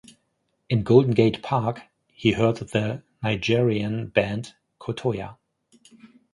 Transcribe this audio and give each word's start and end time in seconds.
In 0.67 0.81
Golden 0.83 1.13
Gate 1.13 1.43
Park, 1.43 1.83
he 2.11 2.31
heard 2.31 2.57
the 2.57 3.03
Nigerian 3.21 4.07
band 4.07 4.55
Kotoja. 4.79 5.37